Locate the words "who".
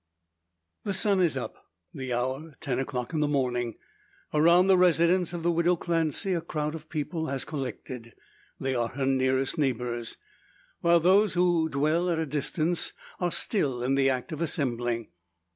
11.33-11.69